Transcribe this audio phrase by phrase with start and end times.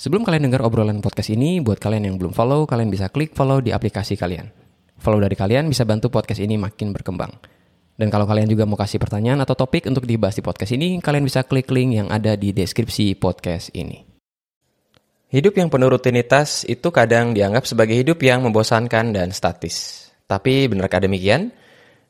[0.00, 3.60] Sebelum kalian dengar obrolan podcast ini, buat kalian yang belum follow, kalian bisa klik follow
[3.60, 4.48] di aplikasi kalian.
[4.96, 7.28] Follow dari kalian bisa bantu podcast ini makin berkembang.
[8.00, 11.28] Dan kalau kalian juga mau kasih pertanyaan atau topik untuk dibahas di podcast ini, kalian
[11.28, 14.00] bisa klik link yang ada di deskripsi podcast ini.
[15.36, 20.08] Hidup yang penuh rutinitas itu kadang dianggap sebagai hidup yang membosankan dan statis.
[20.24, 21.52] Tapi benarkah demikian?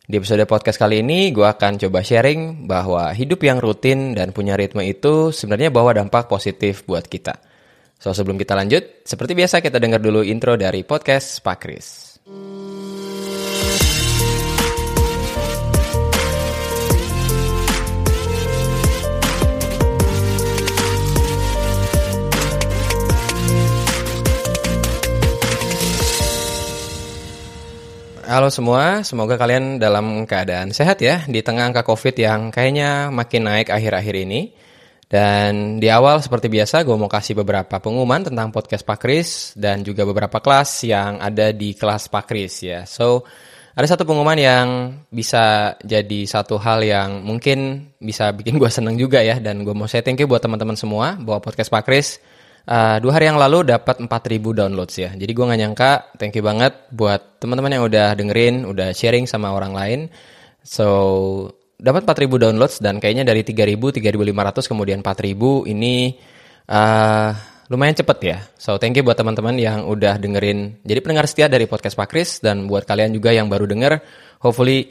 [0.07, 4.55] Di episode podcast kali ini, gue akan coba sharing bahwa hidup yang rutin dan punya
[4.55, 7.50] ritme itu sebenarnya bawa dampak positif buat kita.
[8.01, 11.89] So, sebelum kita lanjut, seperti biasa kita dengar dulu intro dari podcast Pak Kris.
[28.25, 33.45] Halo semua, semoga kalian dalam keadaan sehat ya di tengah angka COVID yang kayaknya makin
[33.45, 34.70] naik akhir-akhir ini.
[35.11, 39.83] Dan di awal seperti biasa gue mau kasih beberapa pengumuman tentang podcast Pak Kris dan
[39.83, 42.87] juga beberapa kelas yang ada di kelas Pak Kris ya.
[42.87, 43.27] So,
[43.75, 44.67] ada satu pengumuman yang
[45.11, 49.43] bisa jadi satu hal yang mungkin bisa bikin gue seneng juga ya.
[49.43, 52.23] Dan gue mau say thank you buat teman-teman semua bahwa podcast Pak Kris
[52.71, 54.07] uh, dua hari yang lalu dapat 4000
[54.63, 55.11] downloads ya.
[55.11, 59.51] Jadi gue gak nyangka, thank you banget buat teman-teman yang udah dengerin, udah sharing sama
[59.51, 60.01] orang lain.
[60.63, 61.51] So,
[61.81, 66.15] dapat 4000 downloads dan kayaknya dari 3000 3500 kemudian 4000 ini
[66.69, 67.31] uh,
[67.71, 68.39] lumayan cepet ya.
[68.59, 70.83] So thank you buat teman-teman yang udah dengerin.
[70.83, 74.03] Jadi pendengar setia dari podcast Pak Kris dan buat kalian juga yang baru denger,
[74.43, 74.91] hopefully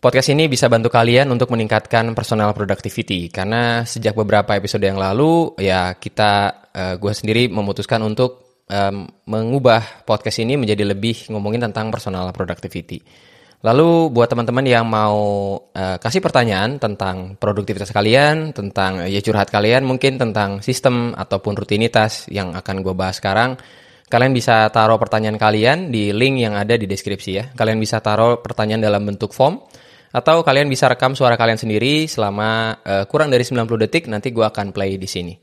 [0.00, 5.56] podcast ini bisa bantu kalian untuk meningkatkan personal productivity karena sejak beberapa episode yang lalu
[5.60, 6.32] ya kita
[6.72, 12.28] uh, eh, gue sendiri memutuskan untuk um, mengubah podcast ini menjadi lebih ngomongin tentang personal
[12.32, 13.00] productivity.
[13.66, 15.18] Lalu buat teman-teman yang mau
[15.58, 22.30] uh, kasih pertanyaan tentang produktivitas kalian, tentang ya curhat kalian, mungkin tentang sistem ataupun rutinitas
[22.30, 23.58] yang akan gue bahas sekarang,
[24.06, 27.44] kalian bisa taruh pertanyaan kalian di link yang ada di deskripsi ya.
[27.58, 29.58] Kalian bisa taruh pertanyaan dalam bentuk form
[30.14, 34.46] atau kalian bisa rekam suara kalian sendiri selama uh, kurang dari 90 detik nanti gue
[34.46, 35.34] akan play di sini.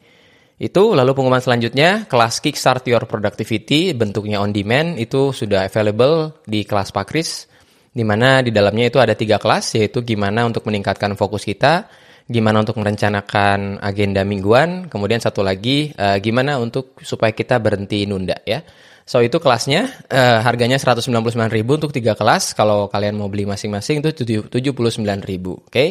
[0.63, 6.63] Itu lalu pengumuman selanjutnya kelas Kickstart Your Productivity bentuknya on demand itu sudah available di
[6.63, 7.51] kelas Pakris
[7.94, 11.86] di mana di dalamnya itu ada tiga kelas, yaitu gimana untuk meningkatkan fokus kita,
[12.26, 18.42] gimana untuk merencanakan agenda mingguan, kemudian satu lagi uh, gimana untuk supaya kita berhenti nunda
[18.44, 18.66] ya.
[19.04, 22.56] So itu kelasnya uh, harganya 199.000 untuk tiga kelas.
[22.56, 24.64] Kalau kalian mau beli masing-masing itu 79.000.
[24.64, 25.60] Oke.
[25.68, 25.88] Okay?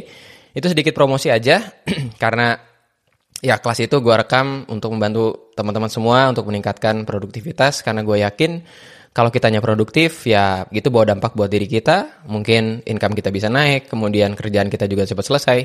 [0.53, 1.61] Itu sedikit promosi aja
[2.23, 2.57] karena
[3.45, 8.65] ya kelas itu gue rekam untuk membantu teman-teman semua untuk meningkatkan produktivitas karena gue yakin
[9.13, 13.93] kalau kitanya produktif ya gitu bawa dampak buat diri kita, mungkin income kita bisa naik,
[13.93, 15.59] kemudian kerjaan kita juga cepat selesai.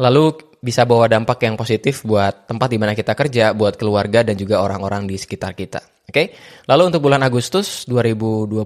[0.00, 4.36] Lalu bisa bawa dampak yang positif buat tempat di mana kita kerja, buat keluarga dan
[4.36, 5.80] juga orang-orang di sekitar kita.
[6.02, 6.12] Oke.
[6.12, 6.26] Okay?
[6.68, 8.60] Lalu untuk bulan Agustus 2022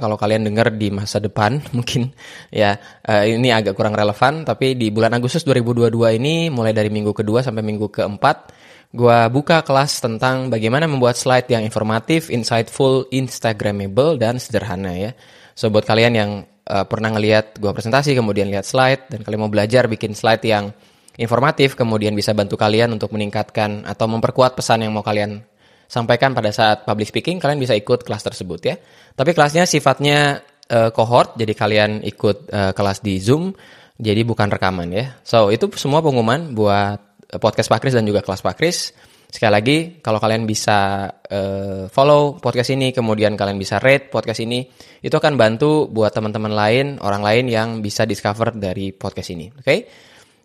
[0.00, 2.08] kalau kalian dengar di masa depan mungkin
[2.48, 7.12] ya uh, ini agak kurang relevan tapi di bulan Agustus 2022 ini mulai dari minggu
[7.12, 8.55] kedua sampai minggu keempat
[8.92, 15.10] gue buka kelas tentang bagaimana membuat slide yang informatif, insightful, instagramable, dan sederhana ya.
[15.56, 16.30] So buat kalian yang
[16.68, 20.70] uh, pernah ngeliat gue presentasi, kemudian lihat slide, dan kalian mau belajar bikin slide yang
[21.16, 25.40] informatif, kemudian bisa bantu kalian untuk meningkatkan atau memperkuat pesan yang mau kalian
[25.86, 28.76] sampaikan pada saat public speaking, kalian bisa ikut kelas tersebut ya.
[29.16, 33.54] Tapi kelasnya sifatnya uh, cohort, jadi kalian ikut uh, kelas di Zoom,
[33.96, 35.16] jadi bukan rekaman ya.
[35.24, 37.00] So itu semua pengumuman buat
[37.34, 38.78] podcast Pak Kris dan juga kelas Pak Kris.
[39.26, 44.62] Sekali lagi, kalau kalian bisa uh, follow podcast ini, kemudian kalian bisa rate podcast ini,
[45.02, 49.50] itu akan bantu buat teman-teman lain, orang lain yang bisa discover dari podcast ini.
[49.50, 49.78] Oke, okay?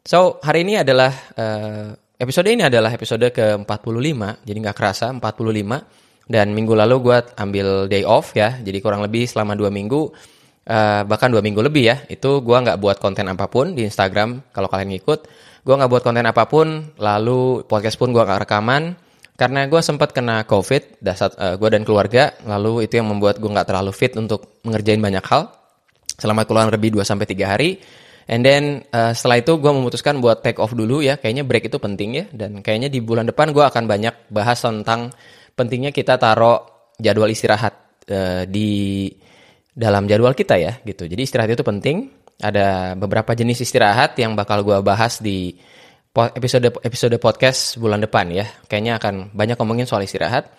[0.02, 6.32] so hari ini adalah uh, episode ini adalah episode ke-45, jadi nggak kerasa 45.
[6.32, 10.10] Dan minggu lalu gue ambil day off ya, jadi kurang lebih selama dua minggu,
[10.66, 14.50] uh, bahkan dua minggu lebih ya, itu gue nggak buat konten apa pun di Instagram
[14.50, 18.98] kalau kalian ngikut gue nggak buat konten apa pun lalu podcast pun gue gak rekaman.
[19.38, 23.50] Karena gue sempat kena covid dasar uh, gue dan keluarga lalu itu yang membuat gue
[23.50, 25.50] nggak terlalu fit untuk mengerjain banyak hal.
[26.22, 27.82] Selama kurang lebih 2 sampai tiga hari.
[28.30, 31.18] And then uh, setelah itu gue memutuskan buat take off dulu ya.
[31.18, 32.26] Kayaknya break itu penting ya.
[32.30, 35.10] Dan kayaknya di bulan depan gue akan banyak bahas tentang
[35.58, 36.62] pentingnya kita taruh
[37.02, 39.10] jadwal istirahat uh, di
[39.74, 41.10] dalam jadwal kita ya gitu.
[41.10, 45.54] Jadi istirahat itu penting ada beberapa jenis istirahat yang bakal gue bahas di
[46.12, 48.46] episode episode podcast bulan depan ya.
[48.68, 50.50] Kayaknya akan banyak ngomongin soal istirahat.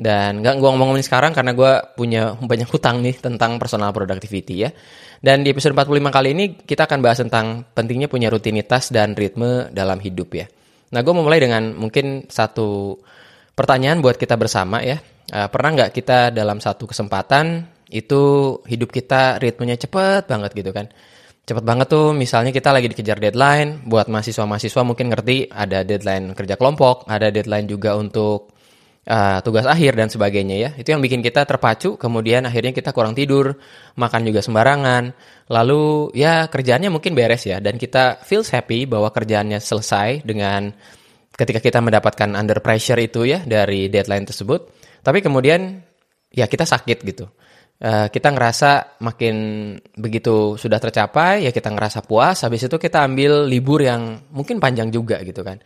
[0.00, 4.70] Dan nggak gue ngomongin sekarang karena gue punya banyak hutang nih tentang personal productivity ya.
[5.20, 9.68] Dan di episode 45 kali ini kita akan bahas tentang pentingnya punya rutinitas dan ritme
[9.68, 10.48] dalam hidup ya.
[10.96, 12.96] Nah gue mau mulai dengan mungkin satu
[13.52, 14.96] pertanyaan buat kita bersama ya.
[15.30, 20.88] Uh, pernah nggak kita dalam satu kesempatan itu hidup kita ritmenya cepet banget gitu kan?
[21.50, 26.54] Cepet banget tuh misalnya kita lagi dikejar deadline, buat mahasiswa-mahasiswa mungkin ngerti ada deadline kerja
[26.54, 28.54] kelompok, ada deadline juga untuk
[29.10, 30.70] uh, tugas akhir dan sebagainya ya.
[30.78, 33.58] Itu yang bikin kita terpacu, kemudian akhirnya kita kurang tidur,
[33.98, 35.10] makan juga sembarangan.
[35.50, 40.70] Lalu ya kerjaannya mungkin beres ya dan kita feels happy bahwa kerjaannya selesai dengan
[41.34, 44.70] ketika kita mendapatkan under pressure itu ya dari deadline tersebut.
[45.02, 45.82] Tapi kemudian
[46.30, 47.26] ya kita sakit gitu.
[47.80, 49.36] Uh, kita ngerasa makin
[49.96, 54.92] begitu sudah tercapai ya kita ngerasa puas habis itu kita ambil libur yang mungkin panjang
[54.92, 55.56] juga gitu kan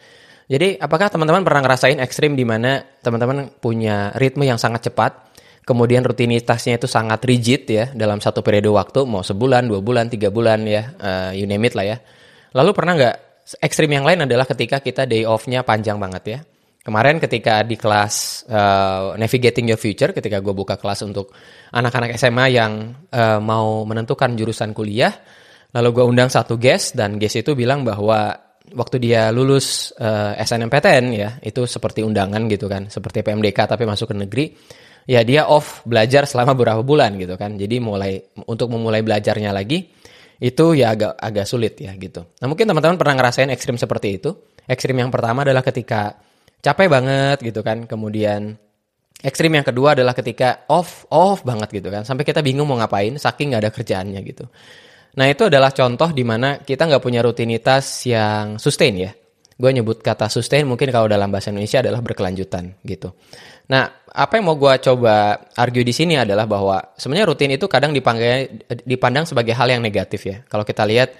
[0.45, 5.33] jadi apakah teman-teman pernah ngerasain ekstrim di mana teman-teman punya ritme yang sangat cepat,
[5.65, 10.29] kemudian rutinitasnya itu sangat rigid ya dalam satu periode waktu, mau sebulan, dua bulan, tiga
[10.29, 11.97] bulan ya, uh, you name it lah ya.
[12.53, 13.17] Lalu pernah nggak
[13.65, 16.39] ekstrim yang lain adalah ketika kita day off-nya panjang banget ya.
[16.85, 21.33] Kemarin ketika di kelas uh, Navigating Your Future, ketika gue buka kelas untuk
[21.73, 25.17] anak-anak SMA yang uh, mau menentukan jurusan kuliah,
[25.73, 28.37] lalu gue undang satu guest dan guest itu bilang bahwa
[28.77, 33.85] waktu dia lulus uh, eh, SNMPTN ya itu seperti undangan gitu kan seperti PMDK tapi
[33.85, 34.45] masuk ke negeri
[35.05, 37.57] ya dia off belajar selama beberapa bulan gitu kan.
[37.57, 39.89] Jadi mulai untuk memulai belajarnya lagi
[40.37, 42.29] itu ya agak agak sulit ya gitu.
[42.45, 44.37] Nah mungkin teman-teman pernah ngerasain ekstrim seperti itu?
[44.69, 46.17] Ekstrim yang pertama adalah ketika
[46.65, 48.57] capek banget gitu kan kemudian
[49.21, 53.21] ekstrim yang kedua adalah ketika off off banget gitu kan sampai kita bingung mau ngapain
[53.21, 54.49] saking nggak ada kerjaannya gitu
[55.15, 59.11] Nah itu adalah contoh di mana kita nggak punya rutinitas yang sustain ya.
[59.55, 63.15] Gue nyebut kata sustain mungkin kalau dalam bahasa Indonesia adalah berkelanjutan gitu.
[63.71, 67.95] Nah apa yang mau gue coba argue di sini adalah bahwa sebenarnya rutin itu kadang
[68.83, 70.43] dipandang sebagai hal yang negatif ya.
[70.51, 71.15] Kalau kita lihat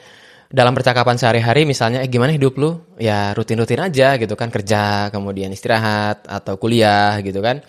[0.51, 2.81] dalam percakapan sehari-hari misalnya, eh gimana hidup lu?
[3.01, 7.65] Ya rutin-rutin aja gitu kan kerja, kemudian istirahat atau kuliah gitu kan.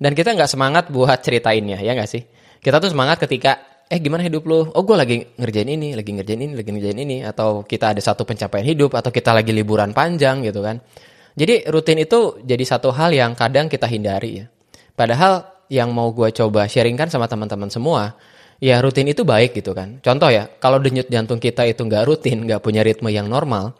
[0.00, 2.22] Dan kita nggak semangat buat ceritainnya ya nggak sih?
[2.60, 4.70] Kita tuh semangat ketika eh gimana hidup lo?
[4.72, 7.16] Oh gue lagi ngerjain ini, lagi ngerjain ini, lagi ngerjain ini.
[7.26, 10.78] Atau kita ada satu pencapaian hidup, atau kita lagi liburan panjang gitu kan.
[11.34, 14.46] Jadi rutin itu jadi satu hal yang kadang kita hindari ya.
[14.94, 18.18] Padahal yang mau gue coba sharingkan sama teman-teman semua,
[18.60, 19.98] ya rutin itu baik gitu kan.
[20.04, 23.72] Contoh ya, kalau denyut jantung kita itu nggak rutin, nggak punya ritme yang normal,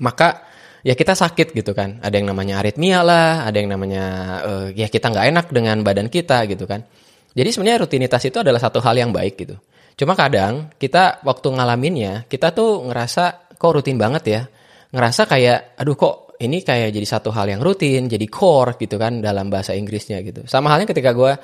[0.00, 0.48] maka
[0.82, 2.00] ya kita sakit gitu kan.
[2.00, 4.04] Ada yang namanya aritmia lah, ada yang namanya
[4.42, 6.82] uh, ya kita nggak enak dengan badan kita gitu kan.
[7.36, 9.54] Jadi sebenarnya rutinitas itu adalah satu hal yang baik gitu.
[9.98, 14.42] Cuma kadang kita waktu ngalaminnya, kita tuh ngerasa kok rutin banget ya.
[14.88, 19.20] Ngerasa kayak, aduh kok ini kayak jadi satu hal yang rutin, jadi core gitu kan
[19.20, 20.46] dalam bahasa Inggrisnya gitu.
[20.48, 21.34] Sama halnya ketika gue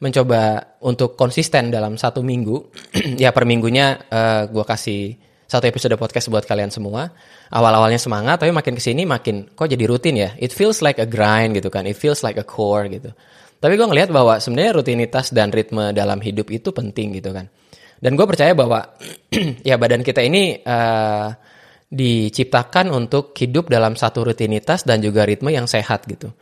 [0.00, 2.72] mencoba untuk konsisten dalam satu minggu,
[3.22, 5.02] ya per minggunya uh, eh, gue kasih
[5.50, 7.12] satu episode podcast buat kalian semua.
[7.52, 10.30] Awal-awalnya semangat, tapi makin ke sini makin kok jadi rutin ya.
[10.40, 11.84] It feels like a grind gitu kan.
[11.84, 13.12] It feels like a core gitu.
[13.60, 17.52] Tapi gue ngelihat bahwa sebenarnya rutinitas dan ritme dalam hidup itu penting gitu kan.
[18.00, 18.96] Dan gue percaya bahwa
[19.68, 21.28] ya badan kita ini uh,
[21.90, 26.32] diciptakan untuk hidup dalam satu rutinitas dan juga ritme yang sehat gitu.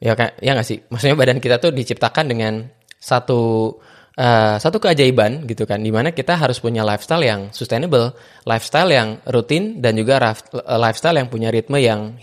[0.00, 0.78] Ya kan, ya nggak sih.
[0.88, 2.62] Maksudnya badan kita tuh diciptakan dengan
[3.02, 3.74] satu
[4.14, 8.14] uh, satu keajaiban gitu kan, di mana kita harus punya lifestyle yang sustainable,
[8.46, 10.22] lifestyle yang rutin dan juga
[10.78, 12.14] lifestyle yang punya ritme yang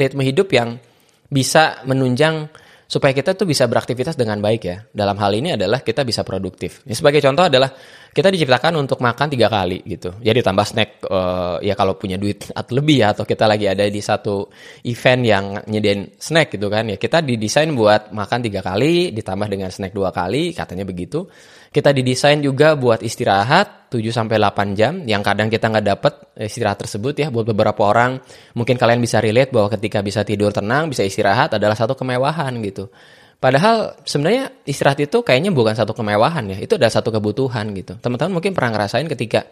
[0.00, 0.80] ritme hidup yang
[1.28, 2.48] bisa menunjang
[2.84, 4.80] supaya kita tuh bisa beraktivitas dengan baik ya.
[4.88, 6.84] Dalam hal ini adalah kita bisa produktif.
[6.86, 7.72] Ya, sebagai contoh adalah
[8.14, 10.14] kita diciptakan untuk makan tiga kali gitu.
[10.22, 13.82] Ya ditambah snack uh, ya kalau punya duit atau lebih ya atau kita lagi ada
[13.82, 14.46] di satu
[14.86, 19.68] event yang nyediain snack gitu kan ya kita didesain buat makan tiga kali ditambah dengan
[19.74, 21.26] snack dua kali katanya begitu.
[21.74, 26.86] Kita didesain juga buat istirahat 7 sampai 8 jam yang kadang kita nggak dapat istirahat
[26.86, 28.22] tersebut ya buat beberapa orang
[28.54, 32.94] mungkin kalian bisa relate bahwa ketika bisa tidur tenang, bisa istirahat adalah satu kemewahan gitu.
[33.38, 37.98] Padahal sebenarnya istirahat itu kayaknya bukan satu kemewahan ya, itu adalah satu kebutuhan gitu.
[38.00, 39.44] Teman-teman mungkin pernah ngerasain ketika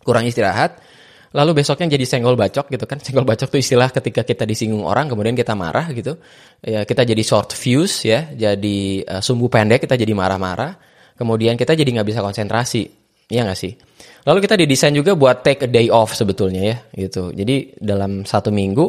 [0.00, 0.80] kurang istirahat,
[1.36, 2.96] lalu besoknya jadi senggol bacok gitu kan.
[3.04, 6.16] Senggol bacok itu istilah ketika kita disinggung orang kemudian kita marah gitu.
[6.64, 10.90] Ya, kita jadi short fuse ya, jadi uh, sumbu pendek, kita jadi marah-marah
[11.20, 12.88] kemudian kita jadi nggak bisa konsentrasi
[13.28, 13.76] ya nggak sih
[14.24, 18.48] lalu kita didesain juga buat take a day off sebetulnya ya gitu jadi dalam satu
[18.48, 18.88] minggu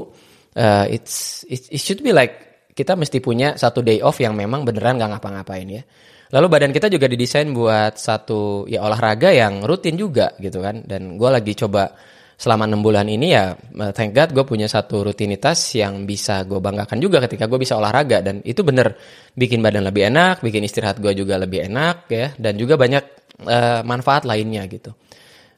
[0.55, 2.50] uh, it's it, it should be like
[2.81, 5.85] kita mesti punya satu day off yang memang beneran nggak ngapa-ngapain ya.
[6.33, 10.81] Lalu badan kita juga didesain buat satu ya olahraga yang rutin juga gitu kan.
[10.81, 11.93] Dan gue lagi coba
[12.41, 16.57] selama enam bulan ini ya eh, thank God gue punya satu rutinitas yang bisa gue
[16.57, 18.25] banggakan juga ketika gue bisa olahraga.
[18.25, 18.97] Dan itu bener
[19.37, 23.03] bikin badan lebih enak, bikin istirahat gue juga lebih enak ya dan juga banyak
[23.45, 24.95] uh, manfaat lainnya gitu.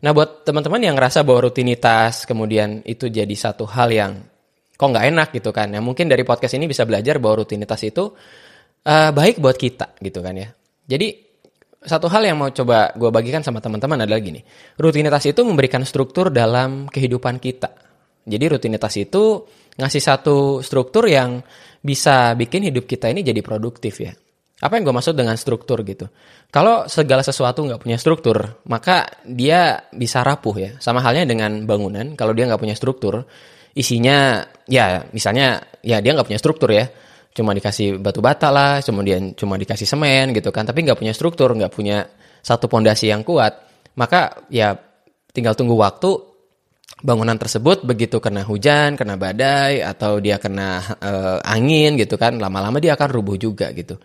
[0.04, 4.33] Nah buat teman-teman yang ngerasa bahwa rutinitas kemudian itu jadi satu hal yang
[4.74, 5.70] kok nggak enak gitu kan.
[5.70, 8.10] Nah mungkin dari podcast ini bisa belajar bahwa rutinitas itu
[8.88, 10.50] uh, baik buat kita gitu kan ya.
[10.90, 11.08] Jadi
[11.84, 14.40] satu hal yang mau coba gue bagikan sama teman-teman adalah gini.
[14.80, 17.76] Rutinitas itu memberikan struktur dalam kehidupan kita.
[18.24, 19.44] Jadi rutinitas itu
[19.76, 21.44] ngasih satu struktur yang
[21.84, 24.16] bisa bikin hidup kita ini jadi produktif ya.
[24.64, 26.08] Apa yang gue maksud dengan struktur gitu?
[26.48, 30.72] Kalau segala sesuatu nggak punya struktur, maka dia bisa rapuh ya.
[30.80, 33.28] Sama halnya dengan bangunan, kalau dia nggak punya struktur,
[33.74, 36.86] isinya ya misalnya ya dia nggak punya struktur ya
[37.34, 41.50] cuma dikasih batu bata lah, kemudian cuma dikasih semen gitu kan, tapi nggak punya struktur,
[41.58, 42.06] nggak punya
[42.46, 43.58] satu pondasi yang kuat,
[43.98, 44.78] maka ya
[45.34, 46.14] tinggal tunggu waktu
[47.02, 52.78] bangunan tersebut begitu kena hujan, kena badai atau dia kena uh, angin gitu kan, lama-lama
[52.78, 53.98] dia akan rubuh juga gitu.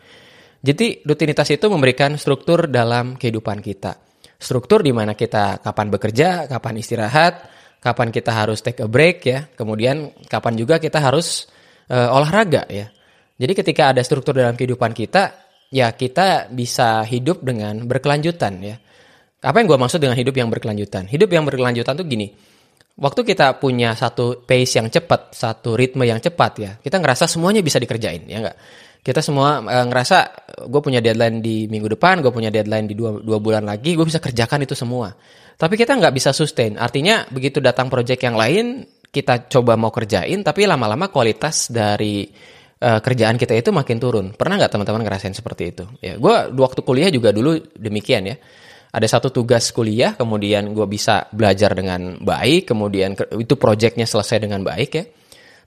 [0.59, 3.95] Jadi rutinitas itu memberikan struktur dalam kehidupan kita.
[4.41, 7.35] Struktur di mana kita kapan bekerja, kapan istirahat,
[7.79, 11.47] kapan kita harus take a break ya, kemudian kapan juga kita harus
[11.91, 12.91] uh, olahraga ya.
[13.39, 15.31] Jadi ketika ada struktur dalam kehidupan kita,
[15.71, 18.77] ya kita bisa hidup dengan berkelanjutan ya.
[19.39, 21.07] Apa yang gue maksud dengan hidup yang berkelanjutan?
[21.07, 22.35] Hidup yang berkelanjutan tuh gini.
[22.99, 27.63] Waktu kita punya satu pace yang cepat, satu ritme yang cepat ya, kita ngerasa semuanya
[27.63, 28.59] bisa dikerjain ya enggak?
[28.99, 30.17] Kita semua e, ngerasa
[30.67, 34.07] gue punya deadline di minggu depan, gue punya deadline di dua, dua bulan lagi, gue
[34.07, 35.15] bisa kerjakan itu semua.
[35.59, 36.79] Tapi kita nggak bisa sustain.
[36.79, 42.29] Artinya begitu datang project yang lain, kita coba mau kerjain, tapi lama-lama kualitas dari
[42.83, 44.27] uh, kerjaan kita itu makin turun.
[44.39, 45.85] Pernah nggak teman-teman ngerasain seperti itu?
[45.99, 48.37] Ya, gue waktu kuliah juga dulu demikian ya.
[48.89, 54.65] Ada satu tugas kuliah, kemudian gue bisa belajar dengan baik, kemudian itu proyeknya selesai dengan
[54.65, 55.05] baik ya.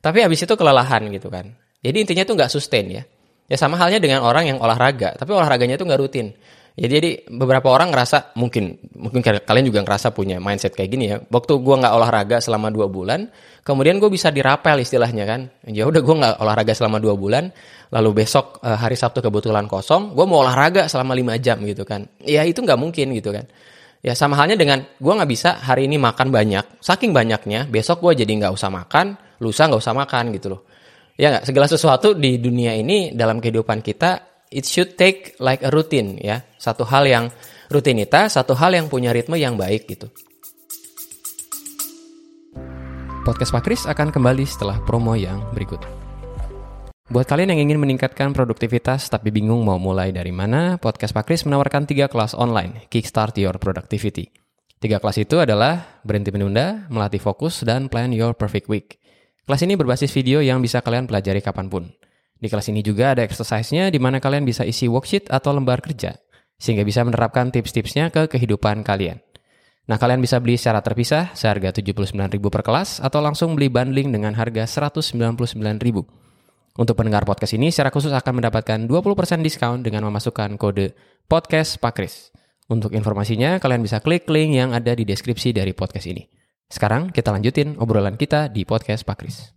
[0.01, 1.53] Tapi habis itu kelelahan gitu kan.
[1.85, 3.03] Jadi intinya itu nggak sustain ya.
[3.51, 6.31] Ya sama halnya dengan orang yang olahraga, tapi olahraganya itu nggak rutin.
[6.79, 11.19] Ya, jadi beberapa orang ngerasa mungkin mungkin kalian juga ngerasa punya mindset kayak gini ya.
[11.19, 13.27] Waktu gue nggak olahraga selama dua bulan,
[13.67, 15.51] kemudian gue bisa dirapel istilahnya kan.
[15.67, 17.51] Ya udah gue nggak olahraga selama dua bulan,
[17.91, 22.07] lalu besok uh, hari Sabtu kebetulan kosong, gue mau olahraga selama lima jam gitu kan.
[22.23, 23.51] Ya itu nggak mungkin gitu kan.
[23.99, 28.23] Ya sama halnya dengan gue nggak bisa hari ini makan banyak, saking banyaknya besok gue
[28.23, 30.63] jadi nggak usah makan, lusa nggak usah makan gitu loh.
[31.19, 35.71] Ya nggak segala sesuatu di dunia ini dalam kehidupan kita it should take like a
[35.71, 36.43] routine ya.
[36.59, 37.25] Satu hal yang
[37.71, 40.11] rutinitas, satu hal yang punya ritme yang baik gitu.
[43.21, 45.79] Podcast Pak Kris akan kembali setelah promo yang berikut.
[47.11, 51.43] Buat kalian yang ingin meningkatkan produktivitas tapi bingung mau mulai dari mana, Podcast Pak Kris
[51.43, 54.31] menawarkan tiga kelas online, Kickstart Your Productivity.
[54.81, 58.97] Tiga kelas itu adalah berhenti menunda, melatih fokus, dan plan your perfect week.
[59.51, 61.91] Kelas ini berbasis video yang bisa kalian pelajari kapan pun.
[62.39, 66.15] Di kelas ini juga ada exercise-nya di mana kalian bisa isi worksheet atau lembar kerja,
[66.55, 69.19] sehingga bisa menerapkan tips-tipsnya ke kehidupan kalian.
[69.91, 72.15] Nah, kalian bisa beli secara terpisah seharga 79.000
[72.47, 75.19] per kelas atau langsung beli bundling dengan harga 199.000.
[76.79, 80.95] Untuk pendengar podcast ini secara khusus akan mendapatkan 20% diskon dengan memasukkan kode
[81.27, 82.31] podcast Pakris.
[82.71, 86.39] Untuk informasinya, kalian bisa klik link yang ada di deskripsi dari podcast ini.
[86.71, 89.51] Sekarang kita lanjutin obrolan kita di podcast Pakris.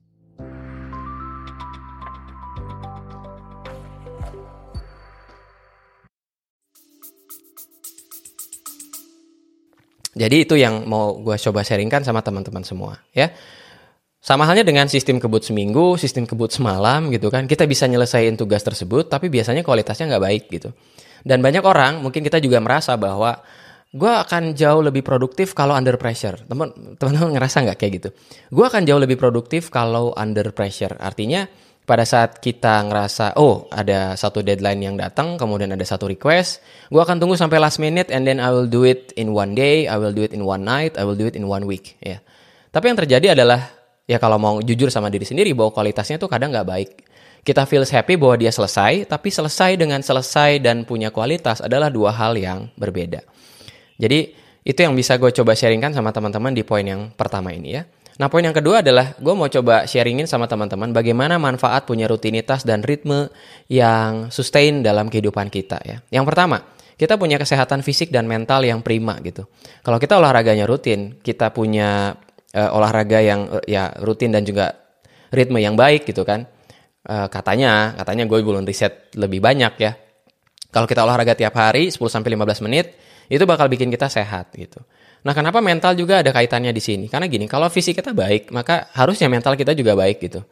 [10.15, 13.31] Jadi itu yang mau gue coba sharingkan sama teman-teman semua ya.
[14.19, 17.47] Sama halnya dengan sistem kebut seminggu, sistem kebut semalam gitu kan.
[17.47, 20.75] Kita bisa nyelesain tugas tersebut tapi biasanya kualitasnya nggak baik gitu.
[21.23, 23.39] Dan banyak orang mungkin kita juga merasa bahwa
[23.95, 26.35] gue akan jauh lebih produktif kalau under pressure.
[26.51, 28.09] Teman teman ngerasa nggak kayak gitu?
[28.51, 30.99] Gue akan jauh lebih produktif kalau under pressure.
[30.99, 31.47] Artinya
[31.85, 36.97] pada saat kita ngerasa oh ada satu deadline yang datang kemudian ada satu request gue
[36.97, 40.01] akan tunggu sampai last minute and then I will do it in one day I
[40.01, 42.25] will do it in one night I will do it in one week ya
[42.73, 43.69] tapi yang terjadi adalah
[44.09, 46.91] ya kalau mau jujur sama diri sendiri bahwa kualitasnya tuh kadang nggak baik
[47.45, 52.17] kita feels happy bahwa dia selesai tapi selesai dengan selesai dan punya kualitas adalah dua
[52.17, 53.21] hal yang berbeda
[54.01, 54.33] jadi
[54.65, 57.85] itu yang bisa gue coba sharingkan sama teman-teman di poin yang pertama ini ya
[58.15, 62.63] Nah, poin yang kedua adalah gue mau coba sharingin sama teman-teman bagaimana manfaat punya rutinitas
[62.63, 63.27] dan ritme
[63.67, 65.99] yang sustain dalam kehidupan kita ya.
[66.15, 66.63] Yang pertama,
[66.95, 69.51] kita punya kesehatan fisik dan mental yang prima gitu.
[69.83, 72.15] Kalau kita olahraganya rutin, kita punya
[72.55, 74.79] uh, olahraga yang uh, ya rutin dan juga
[75.35, 76.47] ritme yang baik gitu kan.
[77.05, 79.99] Uh, katanya, katanya gue belum riset lebih banyak ya.
[80.71, 82.95] Kalau kita olahraga tiap hari 10 sampai 15 menit,
[83.29, 84.83] itu bakal bikin kita sehat gitu.
[85.25, 87.07] Nah, kenapa mental juga ada kaitannya di sini?
[87.09, 90.45] Karena gini, kalau fisik kita baik, maka harusnya mental kita juga baik gitu.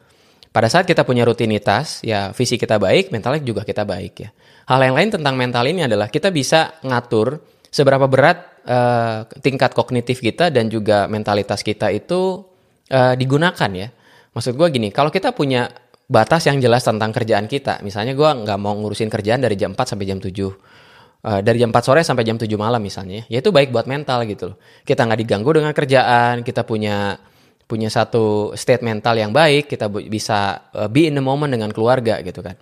[0.49, 4.29] Pada saat kita punya rutinitas, ya fisik kita baik, mentalnya juga kita baik ya.
[4.69, 10.21] Hal yang lain tentang mental ini adalah kita bisa ngatur seberapa berat uh, tingkat kognitif
[10.21, 12.45] kita dan juga mentalitas kita itu
[12.89, 13.89] uh, digunakan ya.
[14.33, 15.69] Maksud gue gini, kalau kita punya
[16.09, 19.93] batas yang jelas tentang kerjaan kita, misalnya gue nggak mau ngurusin kerjaan dari jam 4
[19.93, 20.29] sampai jam 7,
[21.23, 24.27] eh, dari jam 4 sore sampai jam 7 malam misalnya, ya itu baik buat mental
[24.27, 24.57] gitu loh.
[24.83, 27.17] Kita nggak diganggu dengan kerjaan, kita punya
[27.63, 32.19] punya satu state mental yang baik, kita bisa uh, be in the moment dengan keluarga
[32.21, 32.59] gitu kan.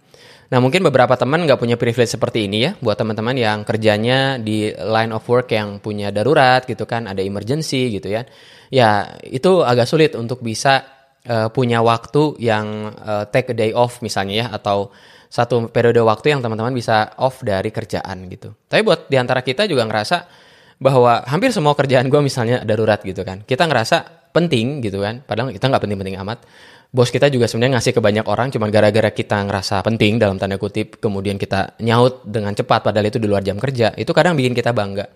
[0.51, 4.72] Nah mungkin beberapa teman nggak punya privilege seperti ini ya, buat teman-teman yang kerjanya di
[4.72, 8.27] line of work yang punya darurat gitu kan, ada emergency gitu ya.
[8.72, 10.84] Ya itu agak sulit untuk bisa
[11.27, 14.91] uh, punya waktu yang uh, take a day off misalnya ya, atau
[15.32, 18.52] satu periode waktu yang teman-teman bisa off dari kerjaan gitu.
[18.68, 20.28] Tapi buat di antara kita juga ngerasa
[20.76, 23.48] bahwa hampir semua kerjaan gue misalnya darurat gitu kan.
[23.48, 25.24] Kita ngerasa penting gitu kan.
[25.24, 26.44] Padahal kita nggak penting-penting amat.
[26.92, 30.60] Bos kita juga sebenarnya ngasih ke banyak orang cuma gara-gara kita ngerasa penting dalam tanda
[30.60, 34.52] kutip kemudian kita nyaut dengan cepat padahal itu di luar jam kerja itu kadang bikin
[34.52, 35.08] kita bangga.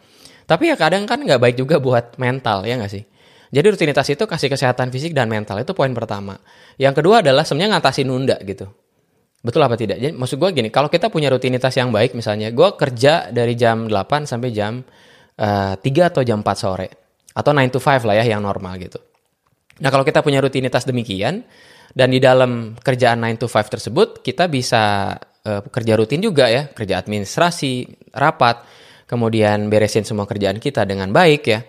[0.48, 3.04] Tapi ya kadang kan nggak baik juga buat mental ya nggak sih?
[3.52, 6.40] Jadi rutinitas itu kasih kesehatan fisik dan mental itu poin pertama.
[6.80, 8.72] Yang kedua adalah sebenarnya ngatasi nunda gitu
[9.46, 10.02] Betul apa tidak?
[10.02, 13.86] Jadi maksud gue gini, kalau kita punya rutinitas yang baik misalnya, gue kerja dari jam
[13.86, 14.82] 8 sampai jam
[15.38, 16.88] uh, eh, 3 atau jam 4 sore
[17.30, 18.98] atau 9 to 5 lah ya yang normal gitu.
[19.86, 21.46] Nah, kalau kita punya rutinitas demikian
[21.94, 26.66] dan di dalam kerjaan 9 to 5 tersebut kita bisa uh, kerja rutin juga ya,
[26.74, 27.86] kerja administrasi,
[28.18, 28.66] rapat,
[29.06, 31.62] kemudian beresin semua kerjaan kita dengan baik ya.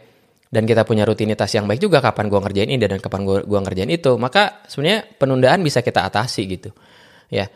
[0.46, 3.90] Dan kita punya rutinitas yang baik juga kapan gua ngerjain ini dan kapan gua ngerjain
[3.92, 6.72] itu, maka sebenarnya penundaan bisa kita atasi gitu.
[7.32, 7.50] Ya.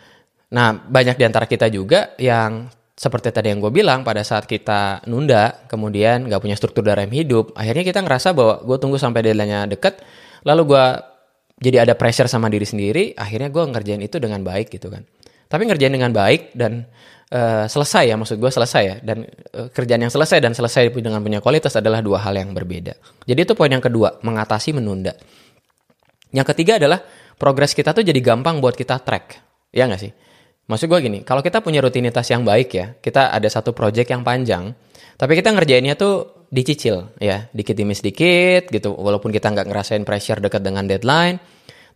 [0.51, 2.67] Nah, banyak di antara kita juga yang
[3.01, 7.57] seperti tadi yang gue bilang pada saat kita nunda kemudian nggak punya struktur dalam hidup
[7.57, 10.05] akhirnya kita ngerasa bahwa gue tunggu sampai deadline-nya deket
[10.45, 10.85] lalu gue
[11.65, 15.09] jadi ada pressure sama diri sendiri akhirnya gue ngerjain itu dengan baik gitu kan.
[15.51, 16.85] Tapi ngerjain dengan baik dan
[17.33, 19.25] uh, selesai ya maksud gue selesai ya dan
[19.57, 22.97] uh, kerjaan yang selesai dan selesai dengan punya kualitas adalah dua hal yang berbeda.
[23.25, 25.17] Jadi itu poin yang kedua mengatasi menunda.
[26.31, 27.01] Yang ketiga adalah
[27.41, 30.13] progres kita tuh jadi gampang buat kita track ya nggak sih
[30.71, 34.23] Maksud gue gini, kalau kita punya rutinitas yang baik ya, kita ada satu project yang
[34.23, 34.71] panjang,
[35.19, 40.39] tapi kita ngerjainnya tuh dicicil ya, dikit demi sedikit gitu, walaupun kita nggak ngerasain pressure
[40.39, 41.43] dekat dengan deadline,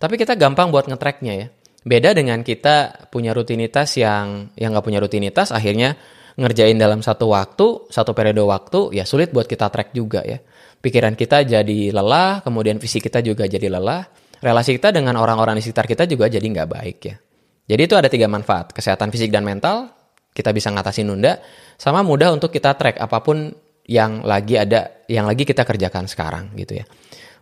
[0.02, 1.46] tapi kita gampang buat ngetracknya ya.
[1.86, 5.94] Beda dengan kita punya rutinitas yang yang nggak punya rutinitas, akhirnya
[6.34, 10.42] ngerjain dalam satu waktu, satu periode waktu, ya sulit buat kita track juga ya.
[10.82, 14.02] Pikiran kita jadi lelah, kemudian fisik kita juga jadi lelah,
[14.42, 17.16] relasi kita dengan orang-orang di sekitar kita juga jadi nggak baik ya.
[17.64, 19.88] Jadi itu ada tiga manfaat, kesehatan fisik dan mental,
[20.36, 21.40] kita bisa ngatasi nunda,
[21.80, 23.54] sama mudah untuk kita track apa pun
[23.88, 26.84] yang lagi ada, yang lagi kita kerjakan sekarang gitu ya.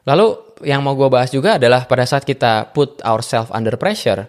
[0.06, 4.26] Lalu yang mau gue bahas juga adalah pada saat kita put ourselves under pressure,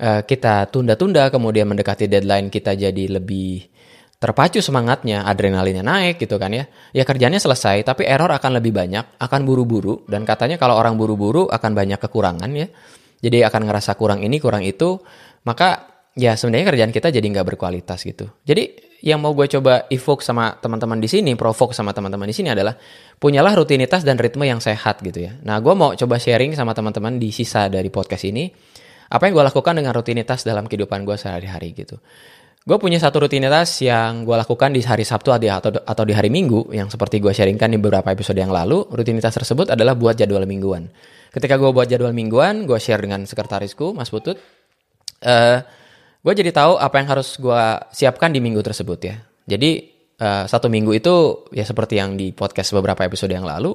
[0.00, 3.68] uh, kita tunda-tunda kemudian mendekati deadline kita jadi lebih
[4.16, 6.64] terpacu semangatnya, adrenalinnya naik gitu kan ya.
[6.92, 11.48] Ya kerjanya selesai, tapi error akan lebih banyak, akan buru-buru dan katanya kalau orang buru-buru
[11.48, 12.68] akan banyak kekurangan ya
[13.22, 14.98] jadi akan ngerasa kurang ini kurang itu
[15.46, 18.28] maka ya sebenarnya kerjaan kita jadi nggak berkualitas gitu.
[18.44, 22.54] Jadi yang mau gue coba evoke sama teman-teman di sini provoke sama teman-teman di sini
[22.54, 22.78] adalah
[23.18, 25.34] punyalah rutinitas dan ritme yang sehat gitu ya.
[25.42, 28.46] Nah gue mau coba sharing sama teman-teman di sisa dari podcast ini
[29.12, 31.98] apa yang gue lakukan dengan rutinitas dalam kehidupan gue sehari-hari gitu.
[32.62, 36.70] Gue punya satu rutinitas yang gue lakukan di hari Sabtu atau, atau di hari Minggu
[36.70, 40.86] yang seperti gue sharingkan di beberapa episode yang lalu rutinitas tersebut adalah buat jadwal mingguan
[41.32, 44.40] ketika gue buat jadwal mingguan gue share dengan sekretarisku Mas Putut uh,
[45.26, 45.58] eh,
[46.22, 49.16] gue jadi tahu apa yang harus gue siapkan di minggu tersebut ya.
[49.42, 49.70] Jadi
[50.22, 53.74] uh, satu minggu itu ya seperti yang di podcast beberapa episode yang lalu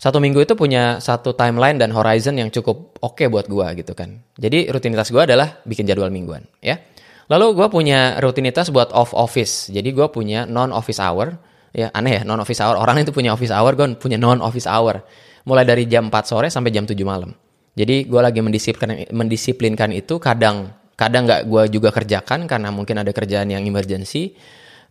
[0.00, 3.92] satu minggu itu punya satu timeline dan horizon yang cukup oke okay buat gue gitu
[3.92, 4.20] kan.
[4.40, 6.80] Jadi rutinitas gue adalah bikin jadwal mingguan ya.
[7.28, 9.72] Lalu gue punya rutinitas buat off office.
[9.72, 11.36] Jadi gue punya non office hour
[11.72, 12.80] ya aneh ya non office hour.
[12.80, 15.04] Orang itu punya office hour gue punya non office hour
[15.44, 17.32] mulai dari jam 4 sore sampai jam 7 malam.
[17.74, 23.10] Jadi gue lagi mendisiplinkan, mendisiplinkan itu kadang kadang nggak gue juga kerjakan karena mungkin ada
[23.10, 24.38] kerjaan yang emergency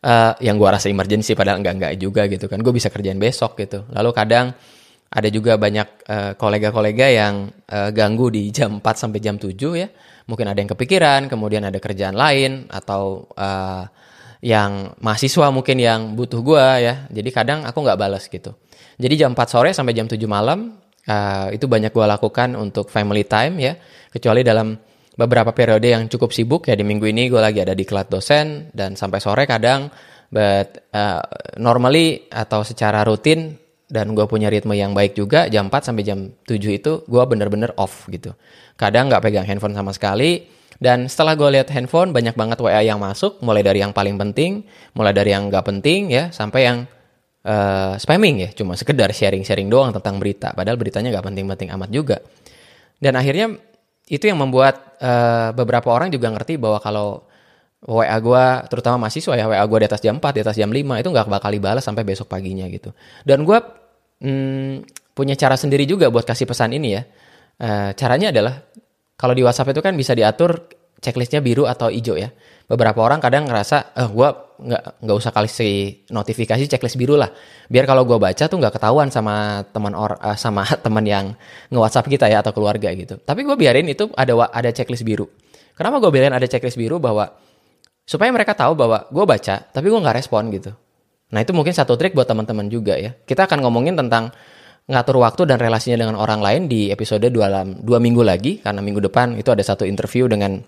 [0.03, 2.59] uh, yang gue rasa emergency padahal nggak nggak juga gitu kan.
[2.59, 3.87] Gue bisa kerjain besok gitu.
[3.89, 4.51] Lalu kadang
[5.13, 9.87] ada juga banyak uh, kolega-kolega yang uh, ganggu di jam 4 sampai jam 7 ya.
[10.27, 13.87] Mungkin ada yang kepikiran kemudian ada kerjaan lain atau uh,
[14.43, 17.07] yang mahasiswa mungkin yang butuh gue ya.
[17.07, 18.59] Jadi kadang aku nggak balas gitu
[18.97, 23.25] jadi jam 4 sore sampai jam 7 malam uh, itu banyak gue lakukan untuk family
[23.27, 23.73] time ya.
[24.13, 24.77] Kecuali dalam
[25.13, 28.73] beberapa periode yang cukup sibuk ya di minggu ini gue lagi ada di kelas dosen
[28.73, 29.89] dan sampai sore kadang
[30.33, 31.21] but uh,
[31.61, 33.53] normally atau secara rutin
[33.93, 37.73] dan gue punya ritme yang baik juga jam 4 sampai jam 7 itu gue bener-bener
[37.77, 38.33] off gitu.
[38.73, 40.49] Kadang nggak pegang handphone sama sekali
[40.81, 44.65] dan setelah gue lihat handphone banyak banget WA yang masuk mulai dari yang paling penting,
[44.97, 46.77] mulai dari yang nggak penting ya sampai yang
[47.43, 50.51] uh, spamming ya, cuma sekedar sharing-sharing doang tentang berita.
[50.55, 52.17] Padahal beritanya gak penting-penting amat juga.
[52.97, 53.55] Dan akhirnya
[54.07, 57.23] itu yang membuat uh, beberapa orang juga ngerti bahwa kalau
[57.83, 61.03] WA gue, terutama mahasiswa ya, WA gue di atas jam 4, di atas jam 5,
[61.03, 62.95] itu nggak bakal dibalas sampai besok paginya gitu.
[63.27, 63.59] Dan gue
[64.23, 67.03] hmm, punya cara sendiri juga buat kasih pesan ini ya.
[67.59, 68.63] Uh, caranya adalah,
[69.19, 70.63] kalau di WhatsApp itu kan bisa diatur
[71.03, 72.31] checklistnya biru atau hijau ya.
[72.63, 74.29] Beberapa orang kadang ngerasa, eh gue
[74.63, 77.27] nggak nggak usah kasih notifikasi checklist biru lah.
[77.67, 81.35] Biar kalau gue baca tuh nggak ketahuan sama teman or uh, sama teman yang
[81.67, 83.19] nge WhatsApp kita ya atau keluarga gitu.
[83.19, 85.27] Tapi gue biarin itu ada ada checklist biru.
[85.75, 87.35] Kenapa gue biarin ada checklist biru bahwa
[88.07, 90.71] supaya mereka tahu bahwa gue baca tapi gue nggak respon gitu.
[91.35, 93.11] Nah itu mungkin satu trik buat teman-teman juga ya.
[93.11, 94.31] Kita akan ngomongin tentang
[94.87, 98.99] ngatur waktu dan relasinya dengan orang lain di episode dua, dua minggu lagi karena minggu
[98.99, 100.59] depan itu ada satu interview dengan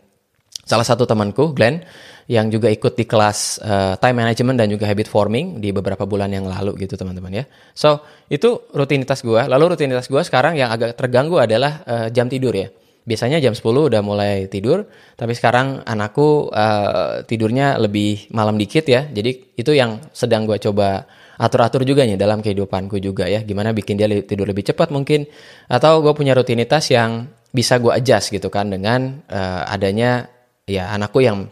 [0.65, 1.85] salah satu temanku Glenn
[2.25, 6.33] yang juga ikut di kelas uh, time management dan juga habit forming di beberapa bulan
[6.33, 7.43] yang lalu gitu teman-teman ya.
[7.77, 8.01] So
[8.33, 9.45] itu rutinitas gue.
[9.45, 12.73] Lalu rutinitas gue sekarang yang agak terganggu adalah uh, jam tidur ya.
[13.05, 19.05] Biasanya jam 10 udah mulai tidur, tapi sekarang anakku uh, tidurnya lebih malam dikit ya.
[19.05, 21.05] Jadi itu yang sedang gue coba
[21.37, 23.45] atur-atur juga nih dalam kehidupanku juga ya.
[23.45, 25.29] Gimana bikin dia tidur lebih cepat mungkin.
[25.69, 30.34] Atau gue punya rutinitas yang bisa gue adjust gitu kan dengan uh, adanya
[30.65, 31.49] ya anakku yang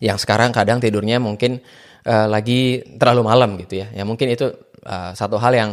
[0.00, 1.60] yang sekarang kadang tidurnya mungkin
[2.04, 3.88] uh, lagi terlalu malam gitu ya.
[3.92, 4.52] Ya mungkin itu
[4.84, 5.70] uh, satu hal yang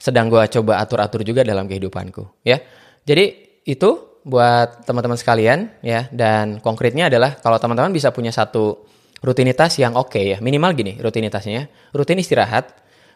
[0.00, 2.58] sedang gue coba atur-atur juga dalam kehidupanku ya.
[3.06, 8.84] Jadi itu buat teman-teman sekalian ya dan konkretnya adalah kalau teman-teman bisa punya satu
[9.24, 12.68] rutinitas yang oke okay ya minimal gini rutinitasnya rutin istirahat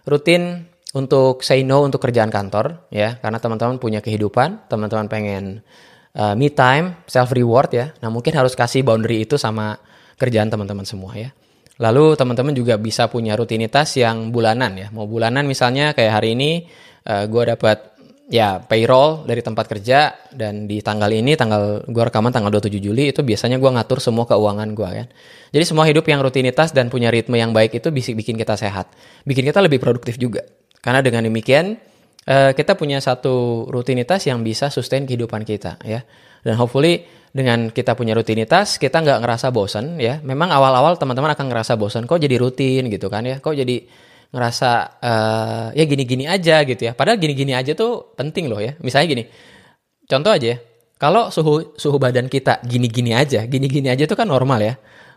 [0.09, 0.65] rutin
[0.97, 5.61] untuk say no untuk kerjaan kantor ya karena teman-teman punya kehidupan teman-teman pengen
[6.19, 7.87] uh, me time, self reward ya.
[8.01, 9.79] Nah, mungkin harus kasih boundary itu sama
[10.19, 11.31] kerjaan teman-teman semua ya.
[11.83, 14.89] Lalu teman-teman juga bisa punya rutinitas yang bulanan ya.
[14.95, 16.71] Mau bulanan misalnya kayak hari ini
[17.11, 17.79] uh, eh, gue dapat
[18.31, 23.13] ya payroll dari tempat kerja dan di tanggal ini tanggal gue rekaman tanggal 27 Juli
[23.13, 25.07] itu biasanya gue ngatur semua keuangan gue kan.
[25.51, 28.95] Jadi semua hidup yang rutinitas dan punya ritme yang baik itu bisa bikin kita sehat,
[29.27, 30.47] bikin kita lebih produktif juga.
[30.79, 31.75] Karena dengan demikian
[32.29, 36.05] uh, kita punya satu rutinitas yang bisa sustain kehidupan kita ya.
[36.45, 40.21] Dan hopefully dengan kita punya rutinitas kita nggak ngerasa bosan ya.
[40.21, 43.41] Memang awal-awal teman-teman akan ngerasa bosan kok jadi rutin gitu kan ya.
[43.41, 43.77] Kok jadi
[44.35, 46.93] ngerasa uh, ya gini-gini aja gitu ya.
[46.93, 48.77] Padahal gini-gini aja tuh penting loh ya.
[48.85, 49.25] Misalnya gini.
[50.05, 50.59] Contoh aja ya.
[50.95, 54.75] Kalau suhu suhu badan kita gini-gini aja, gini-gini aja tuh kan normal ya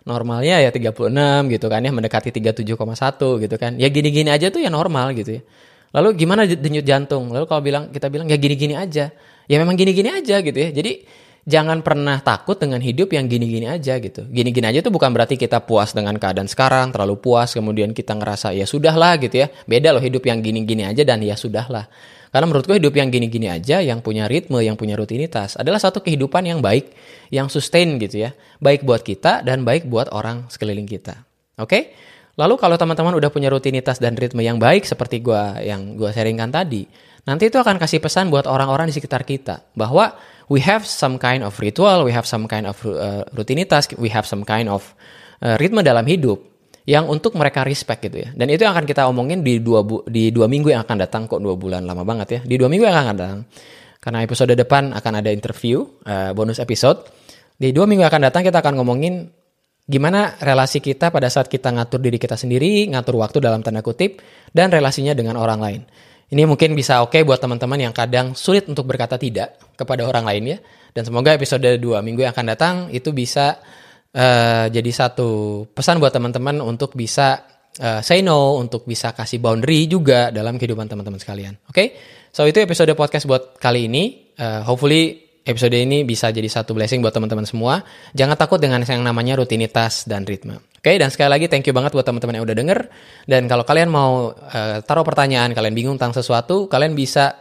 [0.08, 1.12] normalnya ya 36
[1.52, 5.41] gitu kan ya mendekati 37,1 gitu kan ya gini-gini aja tuh ya normal gitu ya
[5.95, 7.32] Lalu gimana denyut jantung?
[7.32, 9.12] Lalu kalau bilang kita bilang ya gini-gini aja.
[9.47, 10.69] Ya memang gini-gini aja gitu ya.
[10.76, 11.08] Jadi
[11.47, 14.28] jangan pernah takut dengan hidup yang gini-gini aja gitu.
[14.28, 18.52] Gini-gini aja itu bukan berarti kita puas dengan keadaan sekarang, terlalu puas kemudian kita ngerasa
[18.52, 19.47] ya sudahlah gitu ya.
[19.63, 21.88] Beda loh hidup yang gini-gini aja dan ya sudahlah.
[22.28, 26.43] Karena menurutku hidup yang gini-gini aja, yang punya ritme, yang punya rutinitas adalah satu kehidupan
[26.43, 26.91] yang baik,
[27.32, 28.36] yang sustain gitu ya.
[28.60, 31.23] Baik buat kita dan baik buat orang sekeliling kita.
[31.56, 31.71] Oke?
[31.71, 31.84] Okay?
[32.38, 36.54] Lalu kalau teman-teman udah punya rutinitas dan ritme yang baik seperti gua yang gua sharingkan
[36.54, 36.86] tadi,
[37.26, 40.13] nanti itu akan kasih pesan buat orang-orang di sekitar kita bahwa
[40.45, 44.30] we have some kind of ritual, we have some kind of uh, rutinitas, we have
[44.30, 44.86] some kind of
[45.41, 46.38] uh, ritme dalam hidup
[46.88, 48.30] yang untuk mereka respect gitu ya.
[48.32, 51.26] Dan itu yang akan kita omongin di dua bu di dua minggu yang akan datang
[51.26, 52.39] kok dua bulan lama banget ya.
[52.45, 53.41] Di dua minggu yang akan datang.
[53.97, 57.02] Karena episode depan akan ada interview uh, bonus episode.
[57.58, 59.28] Di dua minggu yang akan datang kita akan ngomongin
[59.88, 64.19] Gimana relasi kita pada saat kita ngatur diri kita sendiri, ngatur waktu dalam tanda kutip,
[64.52, 65.82] dan relasinya dengan orang lain.
[66.28, 70.28] Ini mungkin bisa oke okay buat teman-teman yang kadang sulit untuk berkata tidak kepada orang
[70.28, 70.58] lain ya.
[70.91, 73.63] Dan semoga episode 2 minggu yang akan datang itu bisa
[74.12, 77.47] uh, jadi satu pesan buat teman-teman untuk bisa
[77.80, 81.56] uh, say no, untuk bisa kasih boundary juga dalam kehidupan teman-teman sekalian.
[81.71, 81.88] Oke, okay?
[82.36, 84.36] so itu episode podcast buat kali ini.
[84.36, 87.88] Uh, hopefully episode ini bisa jadi satu blessing buat teman-teman semua.
[88.12, 90.60] Jangan takut dengan yang namanya rutinitas dan ritme.
[90.77, 92.79] Oke, dan sekali lagi thank you banget buat teman-teman yang udah denger.
[93.23, 97.33] Dan kalau kalian mau uh, taruh pertanyaan, kalian bingung tentang sesuatu, kalian bisa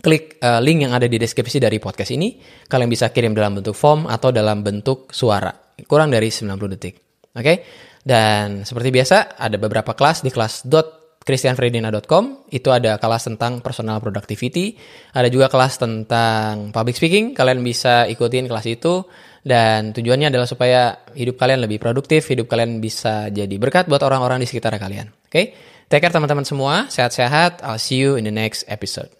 [0.00, 2.40] klik uh, link yang ada di deskripsi dari podcast ini.
[2.66, 5.52] Kalian bisa kirim dalam bentuk form atau dalam bentuk suara.
[5.84, 6.94] Kurang dari 90 detik.
[7.36, 7.54] Oke?
[8.02, 10.97] Dan seperti biasa, ada beberapa kelas di kelas dot
[11.28, 14.80] christianfredina.com itu ada kelas tentang personal productivity,
[15.12, 19.04] ada juga kelas tentang public speaking, kalian bisa ikutin kelas itu
[19.44, 24.40] dan tujuannya adalah supaya hidup kalian lebih produktif, hidup kalian bisa jadi berkat buat orang-orang
[24.40, 25.12] di sekitar kalian.
[25.12, 25.44] Oke, okay?
[25.92, 29.12] take care teman-teman semua, sehat-sehat, I'll see you in the next episode.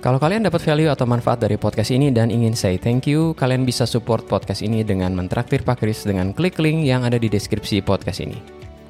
[0.00, 3.66] Kalau kalian dapat value atau manfaat dari podcast ini dan ingin say thank you, kalian
[3.66, 7.82] bisa support podcast ini dengan mentraktir Pak Kris dengan klik link yang ada di deskripsi
[7.82, 8.55] podcast ini.